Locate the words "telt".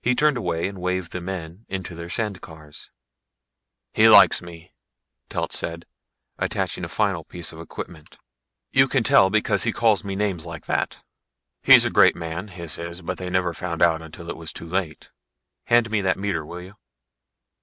5.28-5.52